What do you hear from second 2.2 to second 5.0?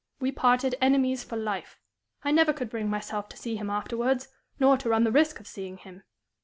I never could bring myself to see him afterwards, nor to